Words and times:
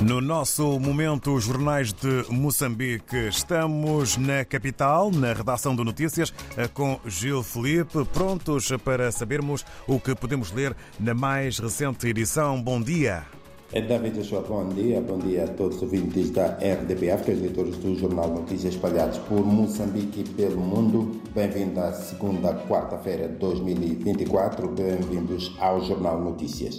No 0.00 0.18
nosso 0.18 0.80
momento, 0.80 1.34
os 1.34 1.44
jornais 1.44 1.92
de 1.92 2.24
Moçambique. 2.30 3.28
Estamos 3.28 4.16
na 4.16 4.46
capital, 4.46 5.10
na 5.10 5.34
redação 5.34 5.76
de 5.76 5.84
notícias, 5.84 6.32
com 6.72 6.98
Gil 7.04 7.42
Felipe, 7.42 8.02
prontos 8.06 8.72
para 8.82 9.12
sabermos 9.12 9.62
o 9.86 10.00
que 10.00 10.14
podemos 10.14 10.52
ler 10.52 10.74
na 10.98 11.12
mais 11.12 11.58
recente 11.58 12.08
edição. 12.08 12.62
Bom 12.62 12.80
dia. 12.80 13.26
É 13.74 13.82
David 13.82 14.16
Joshua, 14.16 14.40
bom 14.40 14.70
dia. 14.70 15.02
Bom 15.02 15.18
dia 15.18 15.44
a 15.44 15.48
todos 15.48 15.76
os 15.76 15.82
ouvintes 15.82 16.30
da 16.30 16.46
RDP 16.46 17.10
África, 17.10 17.32
os 17.32 17.40
leitores 17.42 17.76
do 17.76 17.94
Jornal 17.94 18.28
Notícias 18.28 18.72
espalhados 18.74 19.18
por 19.18 19.44
Moçambique 19.44 20.20
e 20.20 20.24
pelo 20.30 20.62
mundo. 20.62 21.20
Bem-vindo 21.34 21.78
à 21.78 21.92
segunda 21.92 22.54
quarta-feira 22.66 23.28
de 23.28 23.34
2024. 23.34 24.66
Bem-vindos 24.66 25.54
ao 25.60 25.84
Jornal 25.84 26.18
Notícias. 26.18 26.78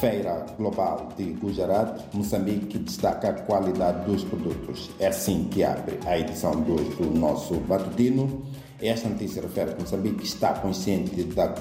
Feira 0.00 0.46
Global 0.56 1.08
de 1.16 1.24
Gujarat, 1.32 2.00
Moçambique 2.14 2.78
destaca 2.78 3.30
a 3.30 3.32
qualidade 3.32 4.04
dos 4.04 4.22
produtos. 4.22 4.90
É 5.00 5.08
assim 5.08 5.48
que 5.50 5.64
abre 5.64 5.98
a 6.06 6.16
edição 6.16 6.52
2 6.60 6.96
do 6.96 7.18
nosso 7.18 7.54
matutino. 7.68 8.42
Esta 8.80 9.08
notícia 9.08 9.42
refere 9.42 9.74
que 9.74 9.80
Moçambique 9.82 10.24
está 10.24 10.54
consciente 10.54 11.24
da, 11.24 11.52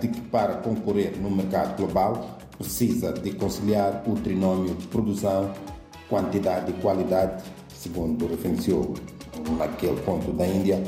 de 0.00 0.08
que 0.08 0.20
para 0.22 0.56
concorrer 0.56 1.16
no 1.16 1.30
mercado 1.30 1.76
global 1.76 2.38
precisa 2.58 3.12
de 3.12 3.32
conciliar 3.32 4.02
o 4.04 4.14
trinômio 4.14 4.74
produção, 4.90 5.52
quantidade 6.08 6.72
e 6.72 6.74
qualidade, 6.82 7.44
segundo 7.68 8.26
referenciou 8.26 8.94
naquele 9.56 10.00
ponto 10.00 10.32
da 10.32 10.46
Índia 10.46 10.82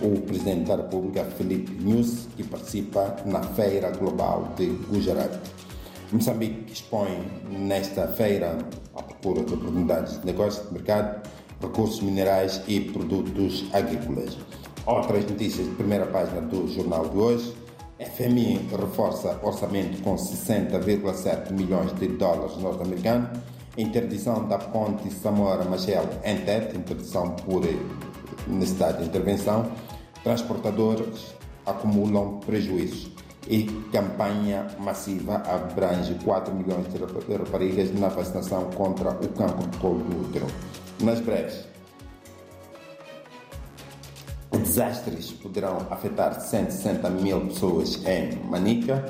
o 0.00 0.20
Presidente 0.20 0.66
da 0.66 0.76
República, 0.76 1.24
Felipe 1.24 1.72
News, 1.82 2.26
que 2.36 2.42
participa 2.42 3.16
na 3.24 3.42
Feira 3.42 3.90
Global 3.90 4.52
de 4.56 4.66
Gujarat. 4.66 5.32
Moçambique 6.12 6.70
expõe 6.70 7.08
nesta 7.48 8.06
feira 8.06 8.58
à 8.94 9.02
procura 9.02 9.42
de 9.42 9.54
oportunidades 9.54 10.20
de 10.20 10.26
negócio 10.26 10.62
de 10.66 10.74
mercado, 10.74 11.26
recursos 11.58 12.02
minerais 12.02 12.60
e 12.68 12.80
produtos 12.80 13.64
agrícolas. 13.72 14.36
Outras 14.84 15.24
notícias 15.24 15.66
de 15.66 15.74
primeira 15.74 16.04
página 16.04 16.42
do 16.42 16.68
jornal 16.68 17.08
de 17.08 17.16
hoje. 17.16 17.54
FMI 17.98 18.68
reforça 18.78 19.40
orçamento 19.42 20.02
com 20.02 20.14
60,7 20.16 21.50
milhões 21.50 21.94
de 21.94 22.08
dólares 22.08 22.58
norte-americanos. 22.58 23.30
Interdição 23.78 24.46
da 24.46 24.58
ponte 24.58 25.10
Samora-Machel 25.10 26.04
Entet, 26.26 26.76
interdição 26.76 27.30
por 27.36 27.62
necessidade 28.46 28.98
de 28.98 29.04
intervenção. 29.08 29.72
Transportadores 30.22 31.34
acumulam 31.64 32.38
prejuízos 32.40 33.12
e 33.48 33.64
campanha 33.92 34.66
massiva 34.78 35.36
abrange 35.46 36.14
4 36.24 36.54
milhões 36.54 36.86
de 36.92 36.98
raparigas 37.34 37.92
na 37.98 38.08
vacinação 38.08 38.70
contra 38.70 39.10
o 39.10 39.28
cancro 39.28 39.66
de 39.68 39.78
colo 39.78 39.98
do 40.04 40.28
útero. 40.28 40.46
Nas 41.00 41.20
breves, 41.20 41.72
desastres 44.72 45.32
poderão 45.32 45.86
afetar 45.90 46.40
160 46.40 47.10
mil 47.10 47.40
pessoas 47.42 48.02
em 48.06 48.34
Manica, 48.48 49.04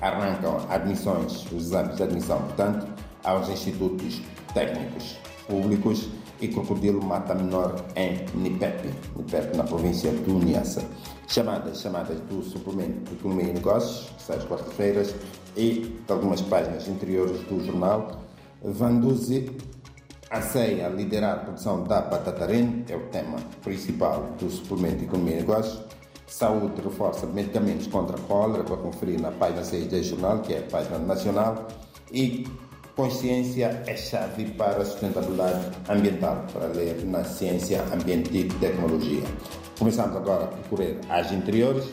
arrancam 0.00 0.64
admissões, 0.68 1.44
os 1.50 1.64
exames 1.66 1.96
de 1.96 2.02
admissão, 2.04 2.40
portanto, 2.42 2.86
aos 3.24 3.48
institutos 3.48 4.20
técnicos 4.54 5.18
públicos 5.48 6.08
e 6.40 6.48
crocodilo 6.48 7.02
mata 7.04 7.34
menor 7.34 7.84
em 7.96 8.24
Nipepe, 8.34 8.90
Nipepe 9.16 9.56
na 9.56 9.64
província 9.64 10.10
do 10.12 10.38
Niassa. 10.38 10.82
Chamadas, 11.28 11.80
chamadas 11.80 12.18
do 12.20 12.42
suplemento 12.42 13.12
Economia 13.12 13.50
e 13.50 13.52
Negócios, 13.52 14.10
que 14.16 14.22
sai 14.22 14.36
às 14.38 14.44
quartas-feiras, 14.44 15.14
e 15.56 15.96
de 16.06 16.12
algumas 16.12 16.40
páginas 16.42 16.88
interiores 16.88 17.40
do 17.42 17.64
jornal. 17.64 18.22
Vanduzi 18.62 19.50
anseia 20.32 20.88
liderar 20.88 21.34
a 21.34 21.38
produção 21.40 21.84
da 21.84 22.00
batatarene, 22.00 22.84
é 22.88 22.96
o 22.96 23.06
tema 23.08 23.36
principal 23.62 24.30
do 24.38 24.50
suplemento 24.50 24.98
de 24.98 25.04
Economia 25.04 25.34
e 25.34 25.40
Negócios. 25.40 25.82
Saúde 26.26 26.80
reforça 26.80 27.26
medicamentos 27.26 27.88
contra 27.88 28.16
a 28.16 28.20
cólera, 28.20 28.62
para 28.62 28.76
conferir 28.76 29.20
na 29.20 29.32
página 29.32 29.64
6 29.64 29.86
do 29.88 30.02
jornal, 30.02 30.38
que 30.40 30.54
é 30.54 30.58
a 30.58 30.62
página 30.62 30.98
nacional. 30.98 31.66
E 32.12 32.46
consciência 33.00 33.82
é 33.86 33.96
chave 33.96 34.44
para 34.50 34.82
a 34.82 34.84
sustentabilidade 34.84 35.70
ambiental, 35.88 36.44
para 36.52 36.66
ler 36.66 37.02
na 37.06 37.24
ciência, 37.24 37.82
ambiente 37.94 38.36
e 38.36 38.44
tecnologia. 38.44 39.22
Começamos 39.78 40.14
agora 40.16 40.44
a 40.44 40.46
percorrer 40.48 40.98
as 41.08 41.32
interiores, 41.32 41.86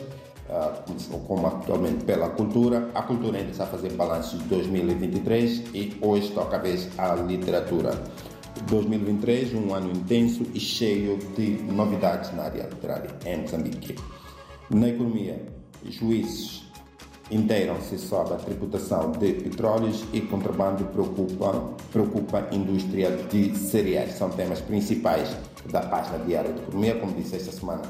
como 1.26 1.46
atualmente 1.46 2.04
pela 2.04 2.28
cultura. 2.28 2.90
A 2.94 3.00
cultura 3.00 3.38
ainda 3.38 3.52
está 3.52 3.64
a 3.64 3.68
fazer 3.68 3.90
balanço 3.94 4.36
de 4.36 4.44
2023 4.44 5.62
e 5.72 5.96
hoje 6.02 6.30
toca 6.32 6.56
a 6.56 6.60
vez 6.60 6.86
à 6.98 7.14
literatura. 7.14 7.98
2023, 8.68 9.54
um 9.54 9.74
ano 9.74 9.90
intenso 9.90 10.42
e 10.52 10.60
cheio 10.60 11.16
de 11.36 11.62
novidades 11.72 12.34
na 12.34 12.42
área 12.44 12.64
literária 12.64 13.10
em 13.24 13.38
Moçambique. 13.38 13.94
Na 14.68 14.88
economia, 14.88 15.40
juízes 15.86 16.67
inteiram-se 17.30 17.98
sobre 17.98 18.34
a 18.34 18.36
tributação 18.36 19.12
de 19.12 19.34
petróleos 19.34 20.04
e 20.12 20.20
contrabando 20.20 20.84
preocupa, 20.84 21.74
preocupa 21.92 22.46
a 22.50 22.54
indústria 22.54 23.10
de 23.10 23.56
cereais. 23.56 24.14
São 24.14 24.30
temas 24.30 24.60
principais 24.60 25.36
da 25.70 25.80
página 25.82 26.18
diária 26.24 26.52
de 26.52 26.62
economia. 26.62 26.96
Como 26.96 27.12
disse 27.12 27.36
esta 27.36 27.52
semana, 27.52 27.82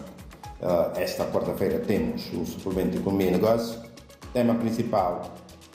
esta 0.96 1.24
quarta-feira 1.26 1.78
temos 1.80 2.32
o 2.32 2.44
suplemento 2.44 2.90
de 2.90 2.98
economia 2.98 3.28
e 3.28 3.30
negócios. 3.32 3.78
Tema 4.32 4.54
principal, 4.54 5.34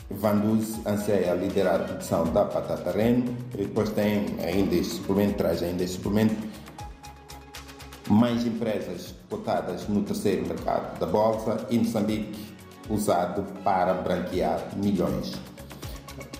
Vanduz 0.10 0.86
anseia 0.86 1.34
liderar 1.34 1.82
a 1.82 1.84
produção 1.86 2.26
da 2.26 2.44
batata 2.44 2.92
reno. 2.92 3.36
E 3.54 3.58
depois 3.64 3.90
tem 3.92 4.26
ainda 4.46 4.76
este 4.76 4.96
suplemento, 4.96 5.36
traz 5.36 5.64
ainda 5.64 5.84
este 5.84 5.96
suplemento. 5.96 6.36
Mais 8.10 8.46
empresas 8.46 9.16
cotadas 9.30 9.88
no 9.88 10.04
terceiro 10.04 10.46
mercado 10.46 11.00
da 11.00 11.06
Bolsa 11.06 11.66
e 11.70 11.78
Moçambique 11.78 12.54
usado 12.90 13.44
para 13.64 13.94
branquear 13.94 14.60
milhões. 14.76 15.34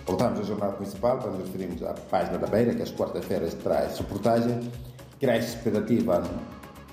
Voltamos 0.06 0.40
ao 0.40 0.44
jornal 0.44 0.72
principal, 0.72 1.18
quando 1.18 1.38
nos 1.38 1.46
referimos 1.46 1.82
à 1.82 1.94
página 1.94 2.38
da 2.38 2.46
Beira, 2.46 2.74
que 2.74 2.82
às 2.82 2.90
quartas-feiras 2.90 3.54
traz 3.54 3.98
reportagem. 3.98 4.70
Cresce 5.18 5.56
expectativa 5.56 6.22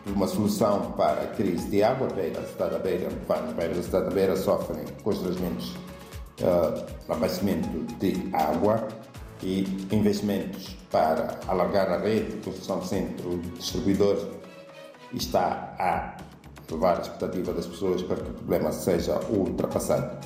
de 0.05 0.11
uma 0.13 0.27
solução 0.27 0.93
para 0.93 1.23
a 1.23 1.27
crise 1.27 1.69
de 1.69 1.83
água. 1.83 2.07
Beira, 2.07 2.39
a 2.39 2.45
cidade 2.45 2.71
da 2.71 2.79
Beira, 2.79 3.09
várias 3.27 3.53
beiras 3.53 3.77
da 3.77 3.83
cidade 3.83 4.05
da 4.05 4.11
Beira 4.11 4.35
sofrem 4.37 4.85
constrangimentos 5.03 5.75
uh, 6.41 6.85
abastecimento 7.09 7.67
de 7.95 8.29
água 8.33 8.87
e 9.43 9.63
investimentos 9.91 10.77
para 10.89 11.39
alargar 11.47 11.89
a 11.89 11.97
rede, 11.97 12.37
construção 12.43 12.79
de 12.79 12.87
centro 12.87 13.37
de 13.39 13.49
distribuidores 13.51 14.25
está 15.13 15.75
a 15.79 16.17
levar 16.71 16.97
a 16.97 17.01
expectativa 17.01 17.53
das 17.53 17.65
pessoas 17.65 18.01
para 18.01 18.17
que 18.17 18.29
o 18.29 18.33
problema 18.33 18.71
seja 18.71 19.19
ultrapassado. 19.29 20.17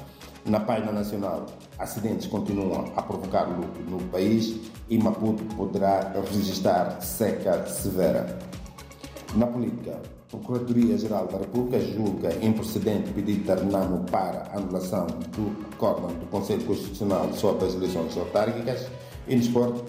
Na 0.45 0.59
página 0.59 0.91
nacional, 0.91 1.47
acidentes 1.79 2.27
continuam 2.27 2.91
a 2.95 3.01
provocar 3.01 3.45
lucro 3.45 3.81
no 3.89 3.99
país 4.09 4.55
e 4.89 4.97
Maputo 4.97 5.43
poderá 5.55 6.13
registrar 6.31 7.01
seca 7.01 7.65
severa. 7.65 8.37
Na 9.35 9.47
política, 9.47 9.99
a 10.33 10.37
Procuradoria-Geral 10.37 11.27
da 11.27 11.39
República 11.39 11.79
julga 11.79 12.33
improcedente 12.45 13.11
pedido 13.11 13.43
de 13.43 13.51
Arnamo 13.51 14.03
para 14.11 14.51
anulação 14.53 15.07
do 15.07 15.65
acórdão 15.73 16.09
do 16.09 16.25
Conselho 16.27 16.63
Constitucional 16.65 17.33
sobre 17.33 17.65
as 17.65 17.73
eleições 17.73 18.15
autárquicas. 18.15 18.87
E 19.27 19.35
no 19.35 19.41
esporte, 19.41 19.83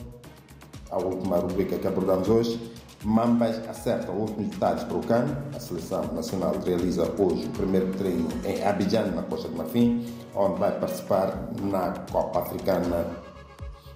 a 0.91 0.99
última 0.99 1.37
rubrica 1.37 1.77
que 1.79 1.87
abordamos 1.87 2.29
hoje, 2.29 2.59
Mambas 3.07 3.57
acerta 3.69 4.11
últimos 4.11 4.49
detalhes 4.49 4.83
para 4.83 4.97
o 4.97 5.01
CAN. 5.01 5.27
A 5.55 5.61
seleção 5.61 6.13
nacional 6.13 6.57
realiza 6.67 7.05
hoje 7.17 7.47
o 7.47 7.51
primeiro 7.51 7.93
treino 7.93 8.29
em 8.45 8.65
Abidjan, 8.65 9.13
na 9.13 9.23
Costa 9.23 9.47
do 9.47 9.57
Marfim, 9.57 10.05
onde 10.35 10.59
vai 10.59 10.73
participar 10.73 11.49
na 11.63 11.93
Copa 12.11 12.41
Africana, 12.41 13.07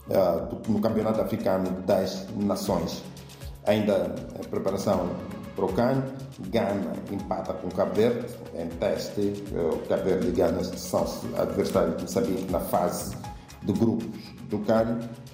uh, 0.06 0.70
no 0.70 0.80
Campeonato 0.80 1.20
Africano 1.20 1.68
das 1.82 2.28
Nações. 2.36 3.02
Ainda 3.66 4.14
em 4.38 4.46
preparação 4.46 5.10
para 5.56 5.64
o 5.64 5.72
CAN, 5.72 6.04
Gana 6.48 6.92
empata 7.10 7.52
com 7.54 7.68
Cabo 7.68 7.92
Verde 7.94 8.28
em 8.54 8.68
teste. 8.68 9.42
O 9.52 9.88
Cabo 9.88 10.04
Verde 10.04 10.28
e 10.28 10.30
Gana 10.30 10.62
são 10.62 11.04
adversários 11.36 11.96
de 11.96 12.02
Moçambique 12.02 12.52
na 12.52 12.60
fase 12.60 13.16
de 13.64 13.72
grupos 13.72 14.20
do 14.48 14.60
CAN 14.60 15.00
a 15.00 15.29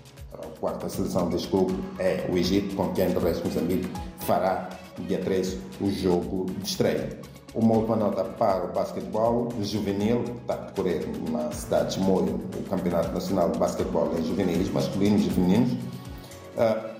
quarta 0.60 0.88
seleção 0.88 1.28
grupo 1.28 1.72
é 1.98 2.26
o 2.30 2.36
Egito, 2.36 2.74
com 2.74 2.92
quem 2.92 3.08
o 3.08 3.20
resto 3.20 3.46
Moçambique 3.46 3.88
fará 4.20 4.68
dia 5.06 5.18
13 5.18 5.60
o 5.80 5.90
jogo 5.90 6.46
de 6.46 6.68
estreia. 6.68 7.20
Uma 7.54 7.74
última 7.74 7.96
nota 7.96 8.24
para 8.24 8.64
o 8.64 8.72
basquetebol 8.72 9.48
juvenil, 9.62 10.24
está 10.40 10.54
a 10.54 10.56
decorrer 10.56 11.06
na 11.30 11.50
cidade 11.52 11.94
de 11.94 12.00
Moio 12.00 12.40
o 12.54 12.62
Campeonato 12.68 13.12
Nacional 13.12 13.50
de 13.50 13.58
Basquetebol 13.58 14.12
em 14.18 14.24
juvenis, 14.24 14.68
masculinos 14.70 15.26
e 15.26 15.30
femininos. 15.30 15.72
Uh, 15.72 16.96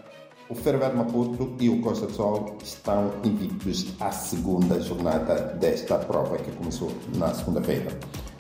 o 0.49 0.55
Ferroviário 0.55 0.97
Maputo 0.97 1.52
e 1.59 1.69
o 1.69 1.81
Costa 1.81 2.06
do 2.06 2.12
Sol 2.12 2.56
estão 2.62 3.11
invictos 3.25 3.93
à 4.00 4.12
segunda 4.12 4.81
jornada 4.81 5.35
desta 5.59 5.99
prova 5.99 6.37
que 6.38 6.52
começou 6.52 6.91
na 7.17 7.35
segunda-feira. 7.35 7.88